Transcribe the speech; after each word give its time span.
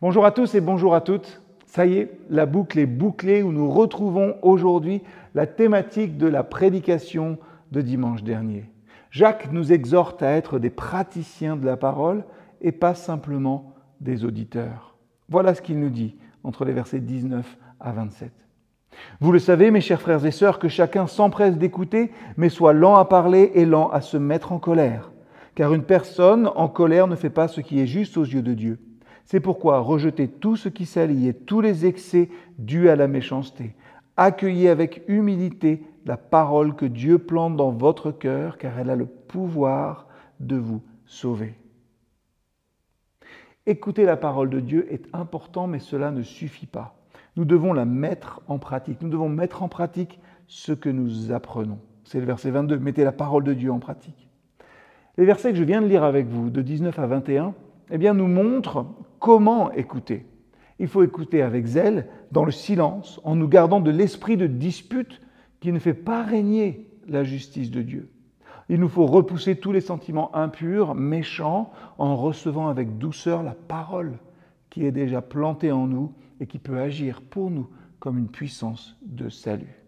Bonjour 0.00 0.24
à 0.24 0.30
tous 0.30 0.54
et 0.54 0.60
bonjour 0.60 0.94
à 0.94 1.00
toutes. 1.00 1.42
Ça 1.66 1.84
y 1.84 1.98
est, 1.98 2.20
la 2.30 2.46
boucle 2.46 2.78
est 2.78 2.86
bouclée 2.86 3.42
où 3.42 3.50
nous 3.50 3.68
retrouvons 3.68 4.36
aujourd'hui 4.42 5.02
la 5.34 5.48
thématique 5.48 6.16
de 6.16 6.28
la 6.28 6.44
prédication 6.44 7.36
de 7.72 7.80
dimanche 7.80 8.22
dernier. 8.22 8.70
Jacques 9.10 9.50
nous 9.50 9.72
exhorte 9.72 10.22
à 10.22 10.30
être 10.30 10.60
des 10.60 10.70
praticiens 10.70 11.56
de 11.56 11.66
la 11.66 11.76
parole 11.76 12.24
et 12.60 12.70
pas 12.70 12.94
simplement 12.94 13.74
des 14.00 14.24
auditeurs. 14.24 14.94
Voilà 15.28 15.52
ce 15.52 15.62
qu'il 15.62 15.80
nous 15.80 15.90
dit 15.90 16.14
entre 16.44 16.64
les 16.64 16.72
versets 16.72 17.00
19 17.00 17.58
à 17.80 17.90
27. 17.90 18.30
Vous 19.20 19.32
le 19.32 19.40
savez, 19.40 19.72
mes 19.72 19.80
chers 19.80 20.00
frères 20.00 20.24
et 20.24 20.30
sœurs, 20.30 20.60
que 20.60 20.68
chacun 20.68 21.08
s'empresse 21.08 21.58
d'écouter, 21.58 22.12
mais 22.36 22.50
soit 22.50 22.72
lent 22.72 22.94
à 22.94 23.04
parler 23.04 23.50
et 23.54 23.66
lent 23.66 23.88
à 23.88 24.00
se 24.00 24.16
mettre 24.16 24.52
en 24.52 24.60
colère. 24.60 25.10
Car 25.56 25.74
une 25.74 25.82
personne 25.82 26.48
en 26.54 26.68
colère 26.68 27.08
ne 27.08 27.16
fait 27.16 27.30
pas 27.30 27.48
ce 27.48 27.60
qui 27.60 27.80
est 27.80 27.88
juste 27.88 28.16
aux 28.16 28.24
yeux 28.24 28.42
de 28.42 28.54
Dieu. 28.54 28.78
C'est 29.28 29.40
pourquoi 29.40 29.80
rejetez 29.80 30.26
tout 30.26 30.56
ce 30.56 30.70
qui 30.70 30.86
salit 30.86 31.28
et 31.28 31.34
tous 31.34 31.60
les 31.60 31.84
excès 31.84 32.30
dus 32.56 32.88
à 32.88 32.96
la 32.96 33.08
méchanceté. 33.08 33.74
Accueillez 34.16 34.70
avec 34.70 35.02
humilité 35.06 35.82
la 36.06 36.16
parole 36.16 36.74
que 36.74 36.86
Dieu 36.86 37.18
plante 37.18 37.54
dans 37.54 37.70
votre 37.70 38.10
cœur, 38.10 38.56
car 38.56 38.78
elle 38.78 38.88
a 38.88 38.96
le 38.96 39.04
pouvoir 39.04 40.06
de 40.40 40.56
vous 40.56 40.80
sauver. 41.04 41.52
Écouter 43.66 44.06
la 44.06 44.16
parole 44.16 44.48
de 44.48 44.60
Dieu 44.60 44.90
est 44.90 45.04
important, 45.12 45.66
mais 45.66 45.78
cela 45.78 46.10
ne 46.10 46.22
suffit 46.22 46.64
pas. 46.64 46.96
Nous 47.36 47.44
devons 47.44 47.74
la 47.74 47.84
mettre 47.84 48.40
en 48.48 48.58
pratique. 48.58 49.02
Nous 49.02 49.10
devons 49.10 49.28
mettre 49.28 49.62
en 49.62 49.68
pratique 49.68 50.20
ce 50.46 50.72
que 50.72 50.88
nous 50.88 51.32
apprenons. 51.32 51.80
C'est 52.04 52.18
le 52.18 52.24
verset 52.24 52.50
22. 52.50 52.78
Mettez 52.78 53.04
la 53.04 53.12
parole 53.12 53.44
de 53.44 53.52
Dieu 53.52 53.70
en 53.70 53.78
pratique. 53.78 54.30
Les 55.18 55.26
versets 55.26 55.50
que 55.50 55.58
je 55.58 55.64
viens 55.64 55.82
de 55.82 55.86
lire 55.86 56.02
avec 56.02 56.26
vous, 56.28 56.48
de 56.48 56.62
19 56.62 56.98
à 56.98 57.06
21, 57.06 57.52
eh 57.90 57.98
bien, 57.98 58.14
nous 58.14 58.26
montrent 58.26 58.86
comment 59.18 59.72
écouter. 59.72 60.26
Il 60.78 60.88
faut 60.88 61.02
écouter 61.02 61.42
avec 61.42 61.66
zèle, 61.66 62.06
dans 62.30 62.44
le 62.44 62.52
silence, 62.52 63.20
en 63.24 63.34
nous 63.34 63.48
gardant 63.48 63.80
de 63.80 63.90
l'esprit 63.90 64.36
de 64.36 64.46
dispute 64.46 65.20
qui 65.60 65.72
ne 65.72 65.78
fait 65.78 65.94
pas 65.94 66.22
régner 66.22 66.88
la 67.08 67.24
justice 67.24 67.70
de 67.70 67.82
Dieu. 67.82 68.10
Il 68.68 68.80
nous 68.80 68.88
faut 68.88 69.06
repousser 69.06 69.56
tous 69.56 69.72
les 69.72 69.80
sentiments 69.80 70.34
impurs, 70.36 70.94
méchants, 70.94 71.72
en 71.96 72.16
recevant 72.16 72.68
avec 72.68 72.98
douceur 72.98 73.42
la 73.42 73.54
parole 73.54 74.18
qui 74.70 74.84
est 74.84 74.92
déjà 74.92 75.22
plantée 75.22 75.72
en 75.72 75.86
nous 75.86 76.12
et 76.40 76.46
qui 76.46 76.58
peut 76.58 76.78
agir 76.78 77.22
pour 77.22 77.50
nous 77.50 77.68
comme 77.98 78.18
une 78.18 78.28
puissance 78.28 78.96
de 79.02 79.28
salut. 79.28 79.82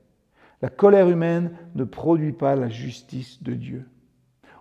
La 0.63 0.71
colère 0.71 1.09
humaine 1.09 1.53
ne 1.75 1.85
produit 1.85 2.33
pas 2.33 2.57
la 2.57 2.69
justice 2.69 3.43
de 3.43 3.53
Dieu. 3.53 3.89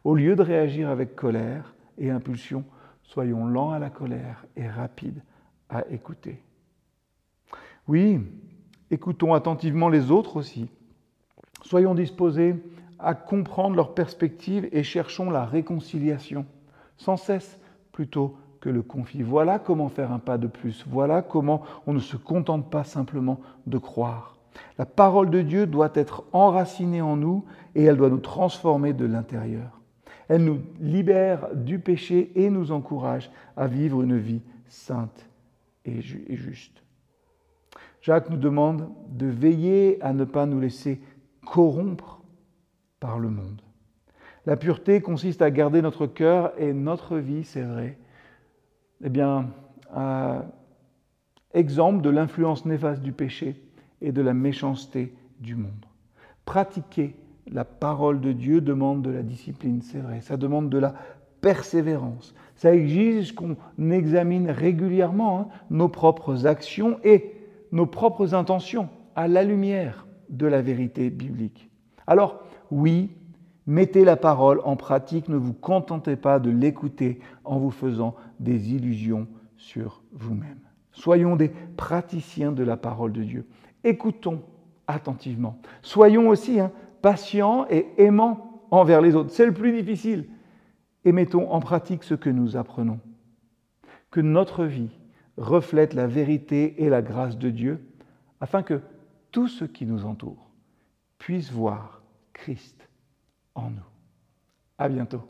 Au 0.04 0.16
lieu 0.16 0.36
de 0.36 0.42
réagir 0.42 0.90
avec 0.90 1.16
colère 1.16 1.74
et 1.98 2.10
impulsion, 2.10 2.64
soyons 3.10 3.48
lents 3.48 3.72
à 3.72 3.80
la 3.80 3.90
colère 3.90 4.46
et 4.56 4.68
rapides 4.68 5.22
à 5.68 5.84
écouter. 5.90 6.42
Oui, 7.88 8.22
écoutons 8.92 9.34
attentivement 9.34 9.90
les 9.90 10.12
autres 10.12 10.38
aussi. 10.38 10.70
Soyons 11.64 11.96
disposés 11.96 12.56
à 13.00 13.16
comprendre 13.16 13.76
leurs 13.76 13.96
perspectives 13.96 14.70
et 14.72 14.84
cherchons 14.84 15.32
la 15.32 15.44
réconciliation, 15.44 16.46
sans 16.98 17.18
cesse 17.18 17.60
plutôt 17.92 18.38
que 18.62 18.70
le 18.70 18.84
conflit. 18.84 19.24
Voilà 19.24 19.58
comment 19.58 19.90
faire 19.90 20.12
un 20.12 20.20
pas 20.20 20.38
de 20.38 20.48
plus. 20.48 20.86
Voilà 20.88 21.24
comment 21.24 21.64
on 21.88 21.94
ne 21.94 22.00
se 22.00 22.16
contente 22.16 22.70
pas 22.70 22.84
simplement 22.84 23.40
de 23.66 23.80
croire. 23.80 24.36
La 24.78 24.86
parole 24.86 25.32
de 25.32 25.42
Dieu 25.42 25.66
doit 25.66 25.92
être 25.96 26.26
enracinée 26.32 27.02
en 27.02 27.16
nous 27.16 27.44
et 27.74 27.84
elle 27.86 27.98
doit 27.98 28.10
nous 28.10 28.20
transformer 28.20 28.94
de 28.94 29.06
l'intérieur. 29.06 29.79
Elle 30.30 30.46
nous 30.46 30.62
libère 30.80 31.54
du 31.56 31.80
péché 31.80 32.32
et 32.36 32.50
nous 32.50 32.72
encourage 32.72 33.30
à 33.58 33.68
vivre 33.68 34.02
une 34.04 34.18
vie 34.18 34.42
sainte 34.68 35.28
et 35.84 36.02
juste. 36.02 36.84
Jacques 38.02 38.30
nous 38.30 38.38
demande 38.38 38.90
de 39.10 39.26
veiller 39.26 40.02
à 40.02 40.14
ne 40.14 40.24
pas 40.24 40.46
nous 40.46 40.60
laisser 40.60 41.02
corrompre 41.46 42.22
par 43.00 43.20
le 43.20 43.30
monde. 43.30 43.62
La 44.46 44.56
pureté 44.56 45.02
consiste 45.02 45.42
à 45.42 45.52
garder 45.52 45.82
notre 45.82 46.08
cœur 46.08 46.54
et 46.58 46.74
notre 46.74 47.18
vie, 47.18 47.44
c'est 47.44 47.64
vrai, 47.64 47.98
eh 49.04 49.10
bien, 49.10 49.50
exemple 51.54 52.02
de 52.02 52.10
l'influence 52.10 52.66
néfaste 52.66 53.02
du 53.02 53.12
péché 53.12 53.62
et 54.02 54.12
de 54.12 54.22
la 54.22 54.34
méchanceté 54.34 55.14
du 55.40 55.56
monde. 55.56 55.86
Pratiquer 56.46 57.16
la 57.52 57.66
parole 57.66 58.22
de 58.22 58.32
Dieu 58.32 58.62
demande 58.62 59.02
de 59.02 59.10
la 59.10 59.24
discipline, 59.24 59.82
c'est 59.82 60.00
vrai, 60.00 60.22
ça 60.22 60.38
demande 60.38 60.70
de 60.70 60.78
la 60.78 60.94
persévérance. 61.42 62.34
Ça 62.56 62.74
exige 62.74 63.34
qu'on 63.34 63.56
examine 63.92 64.50
régulièrement 64.50 65.40
hein, 65.40 65.48
nos 65.70 65.88
propres 65.88 66.46
actions 66.46 67.00
et 67.04 67.34
nos 67.72 67.86
propres 67.86 68.34
intentions 68.34 68.90
à 69.16 69.28
la 69.28 69.44
lumière 69.44 70.08
de 70.30 70.48
la 70.48 70.62
vérité 70.62 71.10
biblique. 71.10 71.70
Alors, 72.08 72.42
oui, 72.72 73.12
mettez 73.66 74.04
la 74.04 74.16
parole 74.16 74.62
en 74.64 74.76
pratique, 74.76 75.30
ne 75.30 75.38
vous 75.38 75.54
contentez 75.54 76.16
pas 76.16 76.40
de 76.40 76.50
l'écouter 76.50 77.20
en 77.46 77.58
vous 77.58 77.72
faisant 77.72 78.16
des 78.40 78.74
illusions 78.74 79.28
sur 79.58 80.02
vous-même. 80.12 80.60
Soyons 80.92 81.36
des 81.36 81.50
praticiens 81.50 82.52
de 82.52 82.64
la 82.64 82.78
parole 82.78 83.14
de 83.14 83.24
Dieu. 83.24 83.46
Écoutons 83.84 84.42
attentivement. 84.88 85.60
Soyons 85.82 86.30
aussi 86.30 86.60
hein, 86.60 86.72
patient 87.02 87.66
et 87.70 87.88
aimant 87.98 88.68
envers 88.72 89.02
les 89.02 89.16
autres. 89.16 89.32
C'est 89.32 89.46
le 89.46 89.54
plus 89.54 89.72
difficile. 89.72 90.30
Et 91.06 91.12
mettons 91.12 91.52
en 91.52 91.60
pratique 91.60 92.04
ce 92.04 92.14
que 92.14 92.30
nous 92.30 92.58
apprenons. 92.58 93.00
Que 94.12 94.20
notre 94.22 94.66
vie 94.66 94.92
reflète 95.38 95.94
la 95.94 96.08
vérité 96.08 96.84
et 96.84 96.90
la 96.90 97.02
grâce 97.02 97.38
de 97.38 97.50
Dieu, 97.50 97.86
afin 98.42 98.64
que 98.64 98.82
tout 99.32 99.48
ce 99.48 99.66
qui 99.66 99.86
nous 99.86 100.06
entoure 100.06 100.50
puisse 101.18 101.52
voir 101.52 102.02
Christ 102.34 102.90
en 103.56 103.70
nous. 103.70 103.90
À 104.78 104.90
bientôt. 104.90 105.22